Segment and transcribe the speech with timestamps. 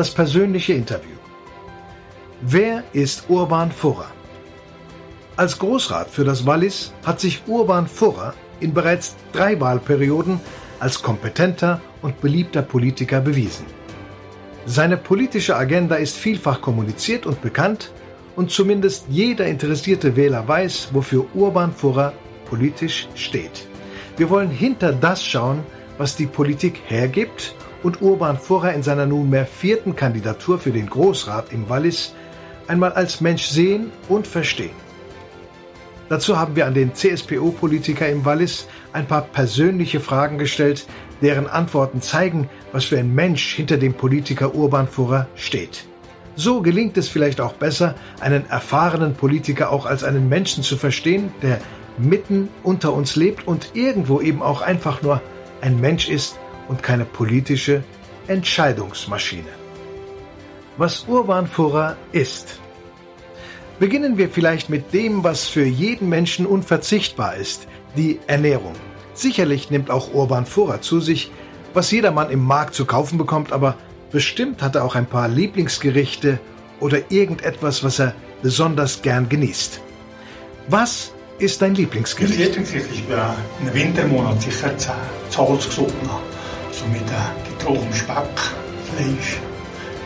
[0.00, 1.18] das persönliche Interview.
[2.40, 4.10] Wer ist Urban Furrer?
[5.36, 10.40] Als Großrat für das Wallis hat sich Urban Furrer in bereits drei Wahlperioden
[10.78, 13.66] als kompetenter und beliebter Politiker bewiesen.
[14.64, 17.92] Seine politische Agenda ist vielfach kommuniziert und bekannt
[18.36, 22.14] und zumindest jeder interessierte Wähler weiß, wofür Urban Furrer
[22.48, 23.66] politisch steht.
[24.16, 25.58] Wir wollen hinter das schauen,
[25.98, 31.52] was die Politik hergibt und Urban Furrer in seiner nunmehr vierten Kandidatur für den Großrat
[31.52, 32.14] im Wallis
[32.68, 34.74] einmal als Mensch sehen und verstehen.
[36.08, 40.86] Dazu haben wir an den CSPO-Politiker im Wallis ein paar persönliche Fragen gestellt,
[41.22, 45.86] deren Antworten zeigen, was für ein Mensch hinter dem Politiker Urban Furrer steht.
[46.34, 51.32] So gelingt es vielleicht auch besser, einen erfahrenen Politiker auch als einen Menschen zu verstehen,
[51.42, 51.60] der
[51.98, 55.20] mitten unter uns lebt und irgendwo eben auch einfach nur
[55.60, 56.38] ein Mensch ist
[56.70, 57.82] und keine politische
[58.28, 59.50] Entscheidungsmaschine.
[60.76, 62.60] Was Urban Furrer ist.
[63.80, 68.74] Beginnen wir vielleicht mit dem, was für jeden Menschen unverzichtbar ist, die Ernährung.
[69.14, 71.32] Sicherlich nimmt auch Urban Furrer zu sich,
[71.74, 73.76] was jedermann im Markt zu kaufen bekommt, aber
[74.12, 76.38] bestimmt hat er auch ein paar Lieblingsgerichte
[76.78, 79.80] oder irgendetwas, was er besonders gern genießt.
[80.68, 81.10] Was
[81.40, 82.38] ist dein Lieblingsgericht?
[82.38, 84.72] Mein Lieblingsgericht ist in den Wintermonaten sicher
[85.30, 86.29] Salzgesotten.
[86.80, 87.02] So mit
[87.58, 88.40] getrocknetem Speck,
[88.88, 89.36] Fleisch,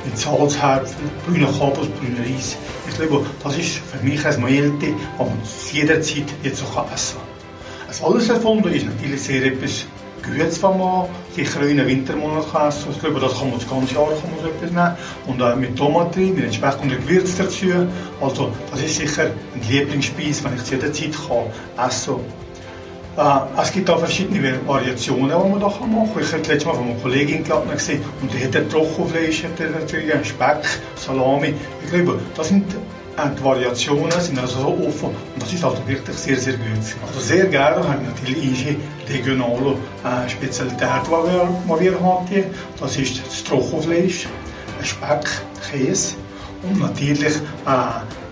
[0.04, 2.56] mit Salzhäpfel, grüner Kabels, grüner Reis.
[2.88, 5.38] Ich glaube, das ist für mich ein Melte, das man
[5.70, 7.86] jederzeit jetzt auch essen kann.
[7.86, 9.86] Das alles erfunden ist natürlich sehr etwas
[10.20, 11.06] Gutes, was man
[11.36, 12.88] sicher in den Wintermonaten kann essen.
[12.90, 14.96] Ich glaube, das kann man das ganze Jahr kann man so etwas nehmen.
[15.26, 17.66] Und äh, mit Tomaten, mit entsprechenden Gewürz dazu.
[18.20, 22.43] Also, das ist sicher ein Lieblingsspeis, wenn ich es jederzeit kann essen kann.
[23.16, 26.22] Äh, es gibt auch verschiedene Variationen, die man da machen kann.
[26.22, 31.54] Ich habe letztes Mal von einer Kollegin gesehen und die hat Trockenfleisch, hat Speck, Salami.
[31.84, 32.64] Ich glaube, das sind
[33.16, 36.66] die Variationen sind also so offen und das ist also wirklich sehr, sehr gut.
[37.06, 38.76] Also sehr gerne haben natürlich unsere
[39.08, 42.44] regionale äh, Spezialität, die wir, die wir haben.
[42.80, 44.26] Das ist das Trockenfleisch,
[44.82, 45.30] Speck,
[45.70, 46.16] Käse
[46.64, 47.36] und natürlich
[47.66, 48.23] äh,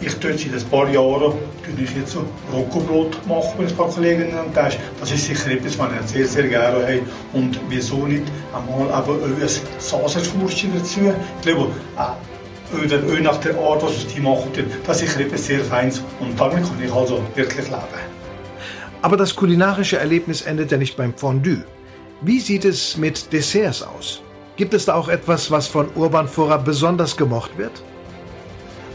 [0.00, 1.34] ich tue seit ein paar Jahren
[1.82, 4.78] ich jetzt so Roccobrot machen mit ein paar Kolleginnen am Tisch.
[4.98, 7.00] Das ist sicher etwas, was ich sehr, sehr gerne habe.
[7.32, 11.00] Und wieso nicht einmal aber ein Sausage-Wurstchen dazu.
[11.36, 14.50] Ich glaube, äh, oder auch nach der Art, was die machen,
[14.86, 18.10] das ist etwas sehr Feines und damit kann ich also wirklich leben.
[19.02, 21.64] Aber das kulinarische Erlebnis endet ja nicht beim Fondue.
[22.20, 24.22] Wie sieht es mit Desserts aus?
[24.56, 27.82] Gibt es da auch etwas, was von Urban Furrer besonders gemocht wird?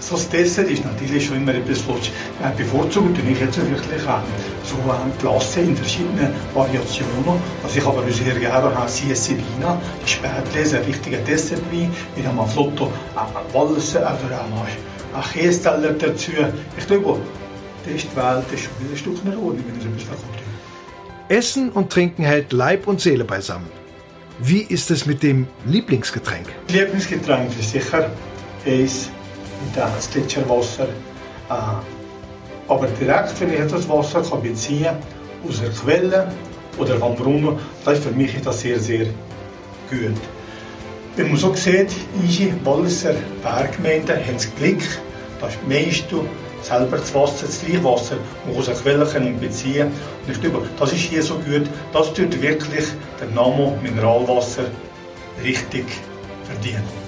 [0.06, 4.08] So das Dessert ist natürlich schon immer etwas, was äh, bevorzugt und ich jetzt wirklich
[4.08, 4.22] an.
[4.64, 7.42] So ein Klasse in verschiedenen Variationen.
[7.64, 11.92] Was ich aber sehr gerne habe, CS Vina, die Spätlese, ein richtiger Dessertwein.
[12.16, 16.34] Wir haben ein Flotto, ein Walser oder ein Kästeller dazu.
[16.78, 17.20] Ich glaube,
[17.84, 20.40] das ist die Welt, das ist schon ein Stück in Ordnung, wenn es etwas verkommt.
[21.30, 23.72] Essen und Trinken hält Leib und Seele beisammen.
[24.38, 26.46] Wie ist es mit dem Lieblingsgetränk?
[26.68, 28.12] Lieblingsgetränk ist sicher
[29.76, 30.88] Eis das Gletscherwasser.
[32.68, 34.96] Aber direkt, wenn ich das Wasser kann beziehen
[35.48, 36.32] aus der Quelle
[36.78, 39.06] oder vom Brunnen, das ist für mich das sehr, sehr
[39.90, 40.16] gut.
[41.16, 44.82] Wenn man so sieht, unsere Walliser Berggemeinden haben das Glück,
[45.40, 46.20] dass die meisten
[46.62, 48.18] selber das Wasser, das Gleichwasser
[48.58, 49.92] aus der Quelle können beziehen
[50.26, 52.86] Und ich glaube, das ist hier so gut, das tut wirklich
[53.22, 54.64] den Namen Mineralwasser
[55.44, 55.86] richtig
[56.44, 57.05] verdienen.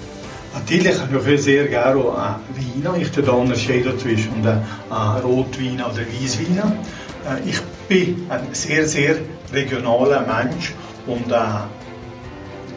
[0.54, 3.00] Natürlich habe ich sehr gerne Wein.
[3.00, 4.42] Ich unterscheide zwischen
[5.22, 6.58] Rotwein oder Weißwein.
[7.26, 9.16] Äh, ich bin ein sehr, sehr
[9.52, 10.74] regionaler Mensch
[11.06, 11.36] und äh,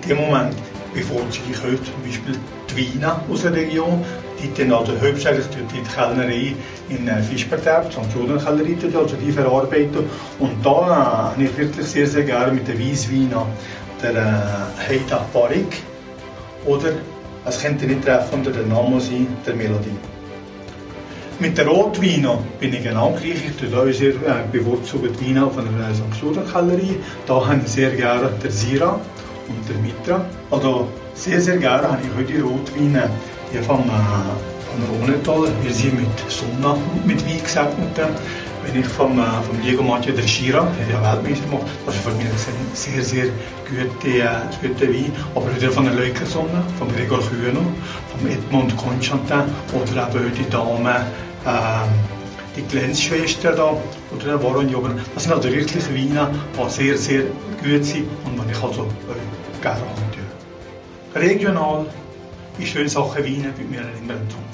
[0.04, 0.56] in dem Moment
[0.94, 2.36] bevorzuge ich heute zum Beispiel
[2.70, 4.04] die Weine aus der Region.
[4.42, 6.56] Die dann also hauptsächlich die Kellnerei
[6.90, 8.00] in äh, Fischbergtab, St.
[8.12, 10.10] Kellerei, also die verarbeiten.
[10.40, 13.32] Und da äh, habe ich wirklich sehr, sehr gerne mit den Weißwein
[14.02, 15.84] der äh, Heida Barik
[16.66, 16.90] oder
[17.46, 19.98] es könnte nicht treffender der Name sein, der Melodie.
[21.40, 22.28] Mit der Rotwein
[22.60, 23.42] bin ich genau gleich.
[23.48, 26.52] Ich tue auch sehr äh, bevorzugt Wein von der St.
[26.52, 26.96] Kellerei.
[27.26, 29.00] Da habe ich sehr gerne der Sira
[29.48, 30.24] und der Mitra.
[30.52, 33.10] Also sehr, sehr gerne habe ich heute die Rotweine
[33.52, 35.48] die vom, äh, vom Rhonetal.
[35.64, 38.00] Wir sind mit Sonne und mit Wein gesegnet
[38.64, 42.04] wenn ich vom, äh, vom Diego Maggio del Schira, der ja Weltmeister macht, das ist
[42.04, 43.26] für mich ein sehr, sehr
[43.68, 44.28] gute, äh,
[44.62, 45.12] gute Wein.
[45.36, 47.66] Aber wieder von der Leukersonne, von Gregor Kühner,
[48.10, 51.06] von Edmond Constantin oder eben die Dame,
[51.46, 51.88] äh,
[52.56, 53.76] die Glänzschwester da
[54.16, 54.92] oder der Warren Jogger.
[55.14, 57.24] Das sind also wirklich Weine, die sehr, sehr
[57.64, 60.02] gut sind und die ich also äh, gerne habe.
[61.14, 61.86] Regional
[62.58, 64.51] in schöne Sachen weinen, bei mir ein Trumpf.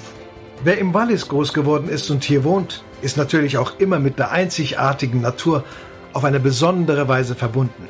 [0.64, 4.32] Wer im Wallis groß geworden ist und hier wohnt, ist natürlich auch immer mit der
[4.32, 5.64] einzigartigen Natur
[6.14, 7.88] auf eine besondere Weise verbunden.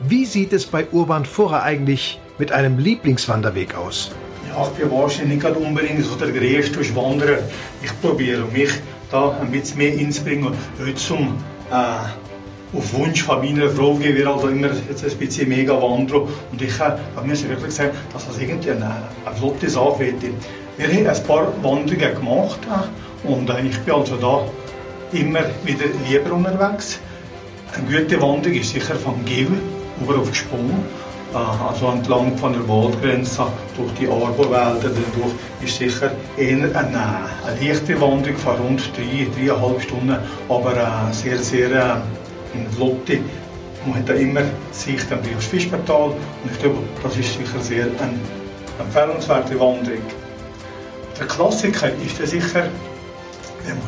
[0.00, 4.10] Wie sieht es bei Urban Furrer eigentlich mit einem Lieblingswanderweg aus?
[4.48, 7.38] Ja, ich bin wahrscheinlich nicht unbedingt so der größte Wanderer.
[7.80, 8.70] Ich probiere mich
[9.10, 10.52] da ein bisschen mehr einzubringen.
[10.80, 11.38] Heute zum
[11.70, 16.22] äh, auf Wunsch von meiner Frau gehen wir also immer jetzt ein bisschen mega wandern.
[16.50, 20.14] Und ich äh, mir wirklich gesagt, dass das irgendwie eine, eine flotte Sache wird.
[20.80, 24.46] Wir haben ein paar Wanderungen gemacht äh, und äh, ich bin also da
[25.12, 26.98] immer wieder lieber unterwegs.
[27.74, 29.48] Eine gute Wanderung ist sicher von Gil
[30.00, 30.70] über auf Gesprung
[31.34, 33.46] also entlang von der Waldgrenze
[33.76, 39.82] durch die Arborwälder dadurch ist sicher eher eine, eine leichte Wanderung von rund drei, dreieinhalb
[39.82, 40.16] Stunden,
[40.48, 43.18] aber sehr, sehr äh, flotte.
[43.84, 44.42] Man hat da immer
[44.72, 48.18] Sicht auf das Fischbertal und ich glaube, das ist sicher sehr eine
[48.78, 50.19] empfehlenswerte Wanderung.
[51.20, 52.66] Der Klassiker ist ja sicher,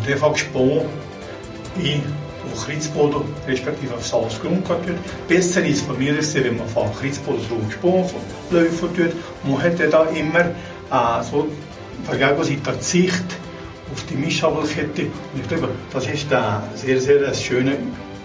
[0.07, 0.83] den Gespann
[1.83, 2.03] in
[2.53, 4.77] auf Kreuzboden respektive auf Salzgrund tut.
[5.29, 8.21] Besser ist von mir ist, wenn man von Kreuzboden drauf gesprungen, von
[8.51, 9.15] Läufen tut.
[9.45, 11.49] Man hat da immer äh, so
[12.05, 12.37] von der
[12.81, 13.25] Sicht
[13.93, 15.03] auf die Mischabelkette.
[15.03, 17.77] Und ich glaube, das ist ein sehr, sehr schöner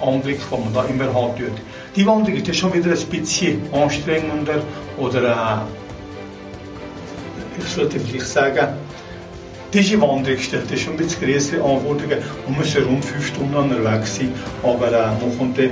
[0.01, 1.37] Anblick, den man da immer hat.
[1.95, 4.61] Die Wanderung ist schon wieder ein bisschen anstrengender
[4.97, 5.59] oder äh,
[7.59, 8.86] ich sollte vielleicht sagen,
[9.73, 12.17] diese Wanderung stellt schon ein bisschen größere Anforderungen.
[12.47, 14.33] Man muss rund fünf Stunden unterwegs sein,
[14.63, 15.69] aber äh, man kommt dann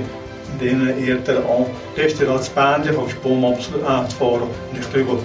[0.52, 1.66] in denen eher an,
[1.96, 4.42] Restaurant zu Bändchen von Spom abzufahren.
[4.70, 5.18] Und ich glaube,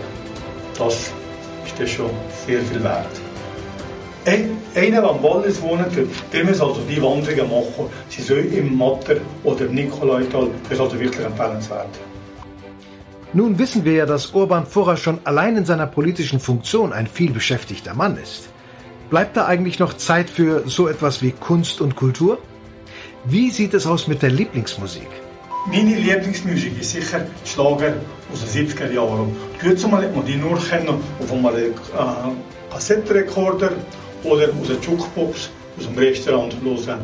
[0.78, 1.12] das
[1.66, 2.10] ist das schon
[2.46, 3.08] sehr viel wert.
[4.26, 5.88] Ein, einer, der am Wallis wohnt,
[6.32, 7.90] der muss also die Wanderungen machen.
[8.10, 10.50] Sie soll im Matter oder im Nikolaital.
[10.64, 11.90] Das ist also wirklich empfehlenswert.
[13.34, 17.94] Nun wissen wir ja, dass Urban Vorher schon allein in seiner politischen Funktion ein vielbeschäftigter
[17.94, 18.51] Mann ist.
[19.12, 22.38] Bleibt da eigentlich noch Zeit für so etwas wie Kunst und Kultur?
[23.26, 25.10] Wie sieht es aus mit der Lieblingsmusik?
[25.68, 27.96] Meine Lieblingsmusik ist sicher Schlager
[28.32, 29.36] aus den 70er Jahren.
[29.60, 30.88] Kürzlich hat man die nur kennen
[31.20, 31.72] auf einem äh,
[32.72, 33.72] Kassettenrekorder
[34.24, 37.02] oder aus der Jukebox aus dem Restaurant hören.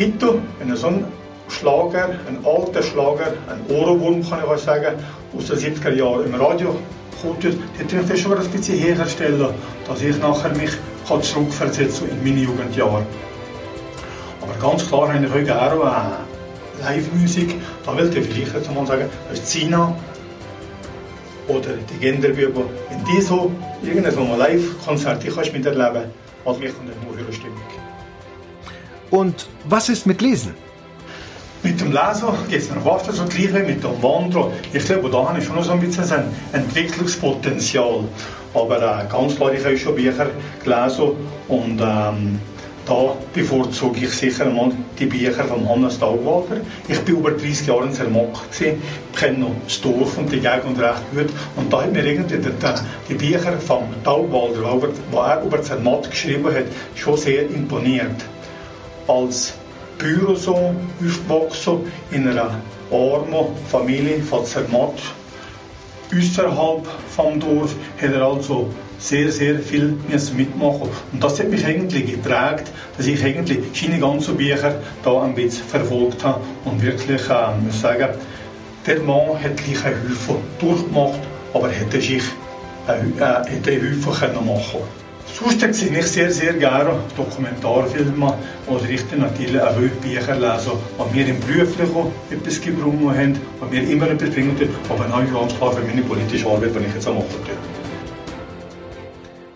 [0.00, 1.04] Heute, wenn so ein
[1.46, 4.96] Schlager, ein alter Schlager, ein Ohrwurm kann ich auch sagen,
[5.38, 6.76] aus den 70er Jahren im Radio
[7.22, 9.50] kommt, dann tue ich das schon ein bisschen herstellen,
[9.86, 10.72] dass ich nachher mich
[11.10, 13.04] kann zurückversetzen in meine Jugendjahre.
[14.40, 17.56] Aber ganz klar habe ich heute auch äh, Live-Musik.
[17.84, 19.94] Da will ich vielleicht jetzt mal sagen, das ist Sina
[21.48, 22.62] oder die Genderbüber.
[22.88, 23.50] Wenn die so
[23.82, 25.52] irgendein Live-Konzert miterleben kannst,
[26.46, 27.58] hat mich eine höhere Stimmung.
[29.10, 30.54] Und was ist mit Lesen?
[31.64, 34.52] Mit dem Lesen geht es mir fast so gleich wie mit dem Wandern.
[34.72, 38.04] Ich glaube, da habe ich schon noch so ein bisschen ein Entwicklungspotenzial.
[38.52, 40.26] Aber äh, ganz klar, ich habe schon Bücher
[40.64, 41.12] gelesen
[41.48, 42.40] und ähm,
[42.86, 46.60] da bevorzuge ich sicher einmal die Bücher von Hannes Taugwalder.
[46.88, 48.40] Ich war über 30 Jahre in Zermatt,
[49.14, 51.30] kenne noch das Dorf und die Gegend recht gut.
[51.54, 52.50] Und da hat mir irgendwie die,
[53.08, 56.64] die Bücher von Taugwalder, die er über Zermatt geschrieben hat,
[56.96, 58.24] schon sehr imponiert.
[59.06, 59.54] Als
[59.98, 62.58] Bürosohn aufgewachsen in einer
[62.90, 64.94] armen Familie von Zermatt,
[66.16, 69.96] außerhalb vom Dorf hat er also sehr, sehr viel
[70.36, 70.88] mitmachen.
[71.12, 75.64] Und das hat mich eigentlich geprägt, dass ich eigentlich seine ganzen Bücher da ein bisschen
[75.64, 78.08] verfolgt habe und wirklich, äh, muss sagen,
[78.86, 81.20] der Mann hat gleich eine Hilfe durchgemacht,
[81.54, 82.22] aber hätte sich
[82.88, 84.99] äh, äh, hätte können machen
[85.38, 88.34] Sonst sehe ich sehr, sehr gerne Dokumentarfilme
[88.66, 93.90] oder ich natürlich auch Bücher lesen, die mir im Beruflichen etwas gebrungen haben, die mir
[93.90, 94.56] immer etwas bringen,
[94.88, 97.24] aber auch ganz klar für meine politische Arbeit, die ich jetzt auch mache.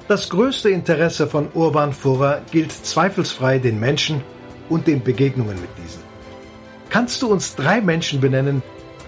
[0.06, 4.22] Das größte Interesse von Urban Furrer gilt zweifelsfrei den Menschen
[4.68, 6.02] und den Begegnungen mit diesen.
[6.90, 8.62] Kannst du uns drei Menschen benennen,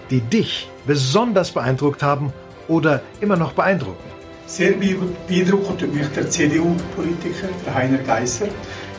[0.09, 2.33] die dich besonders beeindruckt haben
[2.67, 4.06] oder immer noch beeindrucken?
[4.47, 8.47] Sehr beeindruckend mich der CDU-Politiker, der Heiner Geisser.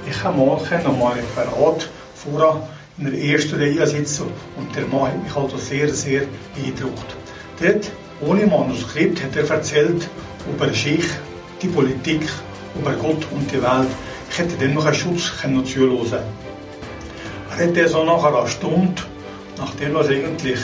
[0.07, 4.26] Ich habe mal einmal in einer Art vorher in der ersten Reihe sitzen
[4.59, 6.25] und der Mann hat mich also sehr, sehr
[6.55, 7.17] beeindruckt.
[7.62, 7.90] Dort,
[8.21, 10.07] ohne Manuskript, hat er erzählt
[10.52, 11.09] über Schicht,
[11.62, 12.28] die Politik,
[12.78, 13.88] über Gott und die Welt.
[14.31, 16.12] Ich hätte dann noch einen Schutz können zuhören
[17.57, 19.02] Er hat so nach einer Stunde,
[19.57, 20.61] nachdem er eigentlich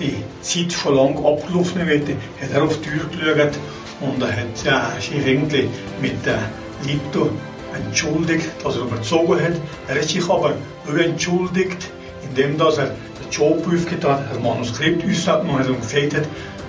[0.00, 3.58] die Zeit schon lange abgelaufen wird, hat er auf die Tür geschaut
[4.00, 5.68] und er hat ja, sich irgendwie
[6.00, 6.38] mit der
[6.86, 7.30] Lito
[7.74, 9.54] entschuldigt, dass er überzogen hat.
[9.88, 10.54] Er hat sich aber
[10.86, 11.90] nur entschuldigt,
[12.22, 16.24] indem dass er den Job aufgetan hat, ein Manuskript ausgenommen hat und gesagt hat,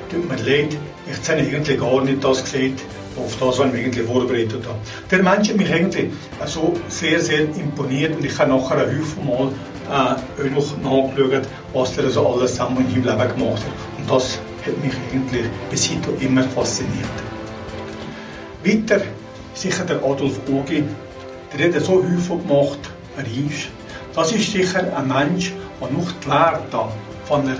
[0.10, 0.78] tut mir leid,
[1.08, 2.76] ich habe eigentlich gar nicht das gesehen,
[3.18, 4.78] auf das, was ich eigentlich vorbereitet habe.
[5.10, 6.12] Der Mensch hat mich eigentlich
[6.46, 9.52] so sehr, sehr imponiert und ich habe nachher ein Haufen Mal
[9.88, 14.00] äh, noch nachgeschaut, was er so alles zusammen in seinem Leben gemacht hat.
[14.00, 17.06] Und das hat mich eigentlich bis heute immer fasziniert.
[18.64, 19.02] Weiter
[19.54, 20.84] sicher der Adolf Ogi,
[21.58, 22.80] der hat so häufig gemacht,
[23.18, 23.70] er ist.
[24.16, 26.92] Das ist sicher ein Mensch, der noch die Werte
[27.26, 27.58] von der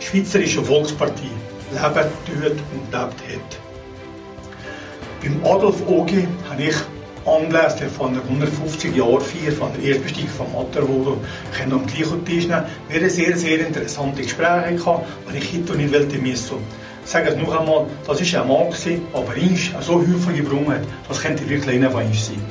[0.00, 1.30] Schweizerischen Volkspartie
[1.70, 3.58] leben tut und lebt hat.
[5.22, 6.76] Beim Adolf Ogi habe ich
[7.26, 11.18] anlässlich von der 150 Jahr Feier von der Erstbesteigung von Matterhorn
[11.56, 12.64] können am gleichen Tisch nehmen.
[12.88, 16.56] Wir haben sehr, sehr interessante Gespräche gehabt, und ich heute nicht wollte missen.
[17.04, 20.72] Ich sage es noch einmal, das war ein Mann, gewesen, aber er so häufig gebrungen
[20.72, 22.42] hat, das könnte wirklich einer von uns sein.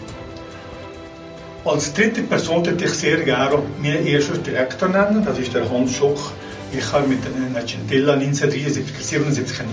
[1.64, 5.94] Als dritte Person würde ich sehr gerne meinen ersten Direktor nennen, das ist der Hans
[5.94, 6.32] Schoch.
[6.74, 9.70] Ich habe mit der Gentilla 1973 eine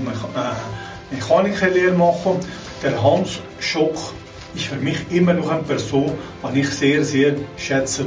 [1.11, 2.41] Mechanikerlehre machen.
[2.83, 4.13] Der Hans Schoch
[4.59, 6.13] ist für mich immer noch eine Person,
[6.55, 8.07] die ich sehr, sehr schätze.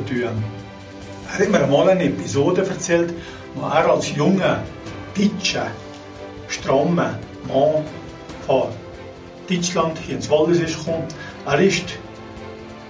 [1.28, 3.14] Er hat mir einmal eine Episode erzählt,
[3.56, 4.64] wo er als junger,
[5.16, 5.68] deutscher,
[6.50, 7.18] strammer
[7.48, 7.86] Mann
[8.46, 8.64] von
[9.48, 10.78] Deutschland hier ins Wallis ist.
[11.46, 11.86] Er ist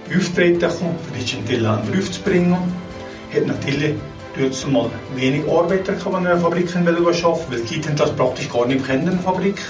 [0.08, 2.20] beauftragt gekommen, für die Gentilla einen Brief zu.
[2.30, 3.94] Er hat natürlich
[4.38, 6.86] dort mal wenig Arbeiter in der Fabrik arbeiten,
[7.48, 9.60] weil die Kinder das praktisch gar nicht kennen Fabrik.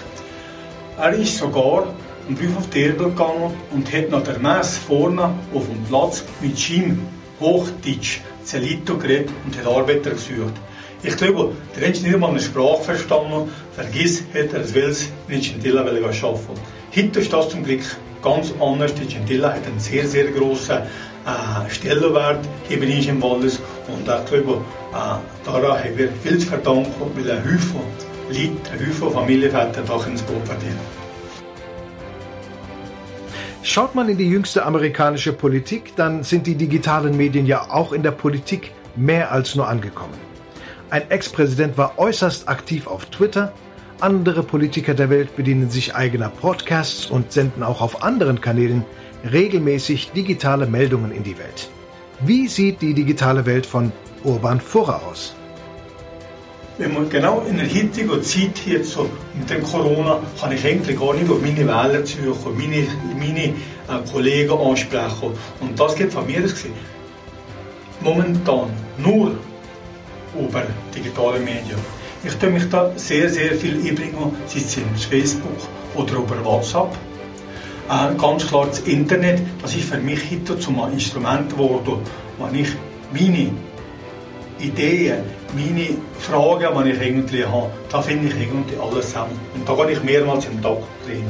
[0.99, 1.87] Er ist sogar
[2.27, 6.25] einen Brief auf die Erde gegangen und hat nach der Messe vorne auf dem Platz
[6.41, 7.01] mit seinem
[7.41, 10.55] Hochdeutsch Zelito geredet und hat Arbeiter gesucht.
[11.03, 15.41] Ich glaube, der hat nicht mal eine Sprache verstanden, vergiss, hat er es Wels in
[15.41, 16.13] Gentilla arbeiten
[16.95, 17.83] Heute ist das zum Glück
[18.23, 18.95] ganz anders.
[18.95, 24.31] Die Gentilla hat einen sehr, sehr grossen äh, Stellenwert hier uns im Wallis und ich
[24.31, 24.61] glaube,
[24.93, 27.81] äh, daran haben wir viel zu verdanken, weil ein Haufen
[28.29, 31.02] Leute, ein Haufen Familienväter da ins Boot verdienen.
[33.65, 38.03] Schaut man in die jüngste amerikanische Politik, dann sind die digitalen Medien ja auch in
[38.03, 40.15] der Politik mehr als nur angekommen.
[40.91, 43.53] Ein Ex-Präsident war äußerst aktiv auf Twitter,
[44.03, 48.85] andere Politiker der Welt bedienen sich eigener Podcasts und senden auch auf anderen Kanälen
[49.31, 51.71] regelmäßig digitale Meldungen in die Welt.
[52.21, 53.93] Wie sieht die digitale Welt von
[54.25, 55.37] Urban Furrer aus?
[56.79, 60.99] Wenn man genau in der heutigen Zeit jetzt so mit dem Corona kann ich eigentlich
[60.99, 62.87] gar nicht auf meine Wähler suchen, meine,
[63.19, 63.53] meine äh,
[64.11, 65.33] Kollegen ansprechen.
[65.61, 66.73] Und das geht von mir gesehen.
[68.01, 69.33] Momentan nur
[70.39, 70.63] über
[70.95, 71.79] digitale Medien.
[72.25, 75.51] Ich tue mich da sehr, sehr viel einbringen, sei es auf Facebook
[75.95, 76.97] oder über WhatsApp.
[77.91, 81.99] Äh, ganz klar das Internet, das ist für mich heute zum Instrument geworden,
[82.39, 82.69] wo ich
[83.13, 83.51] meine
[84.63, 89.39] Ideen, meine Fragen, die ich irgendwie habe, da finde ich irgendwie alles zusammen.
[89.55, 91.25] Und da gehe ich mehrmals im Tag drin.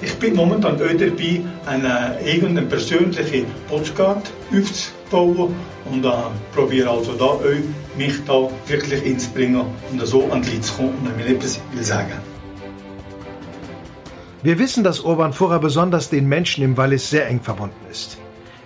[0.00, 5.54] Ich bin momentan auch dabei, einen eigenen persönlichen Podcast aufzubauen
[5.90, 6.10] und äh,
[6.54, 7.40] probiere also da auch,
[7.96, 11.84] mich da wirklich einzubringen und so an die Leute zu kommen und mir etwas will
[11.84, 12.14] sagen.
[14.42, 18.18] Wir wissen, dass Urban Furrer besonders den Menschen im Wallis sehr eng verbunden ist.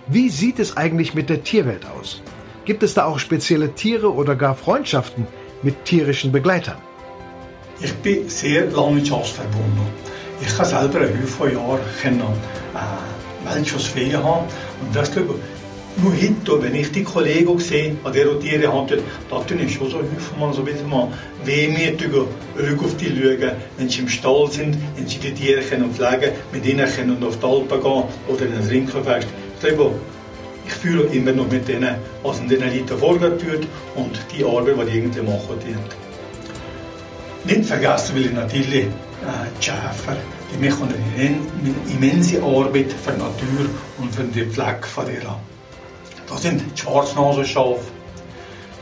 [0.07, 2.21] Wie sieht es eigentlich mit der Tierwelt aus?
[2.67, 5.25] Gibt es da auch spezielle Tiere oder gar Freundschaften
[5.63, 6.75] mit tierischen Begleitern?
[7.79, 9.87] Ich bin sehr landwirtschaftsverbunden.
[10.41, 14.47] Ich habe selber ein Haufen Jahre können, äh, Weltschussfeen haben.
[14.81, 19.59] Und das nur heute, wenn ich die Kollegen sehe, die diese Tiere haben, da tun
[19.65, 21.07] ich schon so häufig mal so ein bisschen mal
[21.45, 25.93] wehmütige Augen auf die schauen, wenn sie im Stall sind, wenn sie die Tiere können
[25.93, 29.27] pflegen mit ihnen können auf die Alpen gehen oder in ein Rinkenfest.
[29.55, 29.95] Ich glaube,
[30.67, 34.91] ich fühle immer noch mit denen, was in den Leuten vorgeht und die Arbeit, die
[34.91, 35.57] die irgendwie machen.
[37.45, 40.17] Nicht vergessen will ich natürlich äh, die Schäfer.
[40.51, 41.39] Die machen eine
[41.93, 45.39] immense Arbeit für die Natur und für die Pflege von der
[46.27, 47.79] Das sind die Schwarznasenschafe,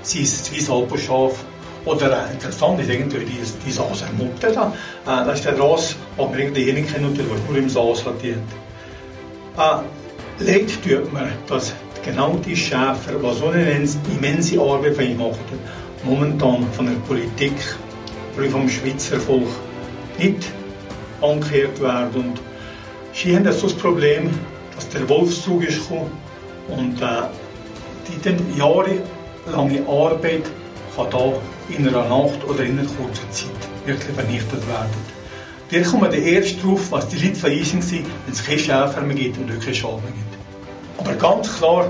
[0.01, 1.43] sie ist das Alpenschaf
[1.85, 4.73] oder äh, interessant ist irgendwie die, die Sasermutter da.
[5.05, 8.23] Äh, das ist der Ras, den wir irgendwie kennen, der nur im Saas hat.
[8.23, 8.33] Äh,
[10.39, 11.73] Leid tut mir, dass
[12.03, 15.59] genau die Schäfer, die so eine immense Arbeit machen,
[16.03, 17.53] momentan von der Politik,
[18.51, 19.47] vom Schweizer Volk
[20.19, 20.51] nicht
[21.21, 22.09] angekehrt werden.
[22.15, 22.41] Und
[23.13, 24.29] sie haben das Problem,
[24.75, 26.11] dass der Wolfszug ist gekommen
[26.67, 27.29] und äh,
[28.09, 30.43] die jahrelange Arbeit
[30.97, 31.33] kann da
[31.69, 33.49] in einer Nacht oder in einer kurzen Zeit
[33.85, 35.24] wirklich vernichtet werden.
[35.69, 39.15] Wir kommen dann erst darauf, was die Leute verreisen sind, wenn es keine Schäfer mehr
[39.15, 40.99] gibt und keine Schaden mehr gibt.
[40.99, 41.87] Aber ganz klar,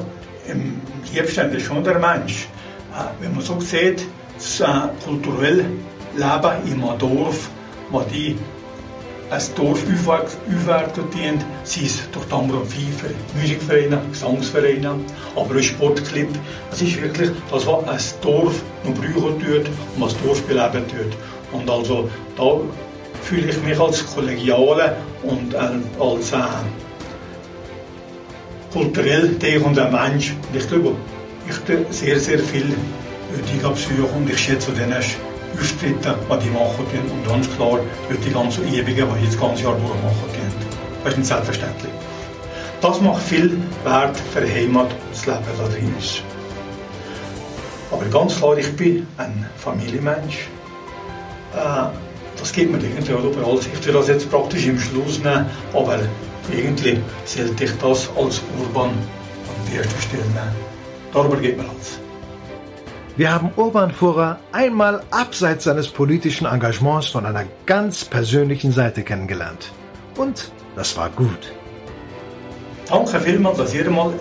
[0.48, 0.82] im
[1.14, 2.48] liebsten ist schon der Mensch.
[2.94, 4.06] Äh, wenn man so sieht,
[4.36, 4.66] das äh,
[5.04, 5.66] kulturelle
[6.16, 7.50] Leben in einem Dorf
[7.92, 8.36] wo die
[9.30, 14.96] ein Dorf aufwerten dient, sei es durch die Amrum Pfeifer, Musikvereine, Gesangsvereine,
[15.36, 16.30] aber auch Sportclub.
[16.72, 20.86] Es ist wirklich das, was ein Dorf noch brauchen tut und was das Dorf beleben
[20.88, 21.18] tut.
[21.52, 22.60] Und also da
[23.26, 25.58] fühle ich mich als Kollegiale und äh,
[26.00, 26.38] als äh,
[28.72, 30.34] kulturell denkender Mensch.
[30.50, 30.96] Und ich glaube,
[31.50, 31.56] ich
[31.90, 32.74] sehr, sehr viel
[33.32, 37.12] heutige Besuche und ich schätze den Auftritten, die die machen.
[37.12, 37.80] Und ganz klar,
[38.10, 40.54] die ganzen Übungen, die jetzt das ganze Jahr durchmachen können.
[41.04, 41.92] Das ist nicht selbstverständlich.
[42.82, 46.22] Das macht viel Wert für die Heimat und das Leben da drin ist.
[47.92, 50.48] Aber ganz klar, ich bin ein Familienmensch.
[51.56, 52.05] Äh,
[52.38, 53.60] das geht mir irgendwie überall.
[53.60, 56.00] Ich will das jetzt praktisch im Schluss nehmen, aber
[56.52, 58.96] irgendwie sollte ich das als Urban an
[59.72, 60.56] die erste Stelle nehmen.
[61.14, 62.00] Darüber geht mir alles.
[63.18, 69.72] Wir haben Urban Furrer einmal abseits seines politischen Engagements von einer ganz persönlichen Seite kennengelernt.
[70.18, 71.54] Und das war gut.
[72.90, 74.12] Danke vielmals, dass ihr mal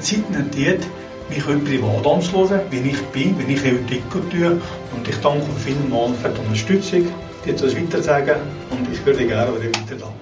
[0.00, 0.56] Zeit nimmt,
[1.30, 4.60] mich heute privat anzuhören, wie ich bin, wie ich heute tue.
[4.94, 7.06] Und ich danke vielmals für die Unterstützung,
[7.44, 8.36] dir das weitersagen
[8.70, 10.21] und ich würde gerne wieder weiter da.